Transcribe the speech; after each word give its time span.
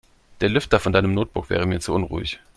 Der 0.39 0.49
Lüfter 0.49 0.79
von 0.79 0.93
deinem 0.93 1.13
Notebook 1.13 1.51
wäre 1.51 1.67
mir 1.67 1.79
zu 1.79 1.93
unruhig. 1.93 2.39